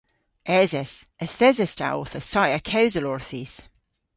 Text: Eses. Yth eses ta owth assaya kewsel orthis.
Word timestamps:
Eses. 0.59 0.91
Yth 1.25 1.41
eses 1.47 1.73
ta 1.79 1.87
owth 1.97 2.15
assaya 2.19 2.59
kewsel 2.69 3.09
orthis. 3.13 3.53